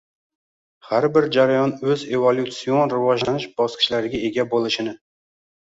Har 0.91 1.05
bir 1.17 1.27
jarayon 1.37 1.75
o‘z 1.91 2.07
evolyutsion 2.21 2.95
rivojlanish 2.97 3.47
bosqichlariga 3.63 4.25
ega 4.33 4.51
bo‘lishini 4.57 4.99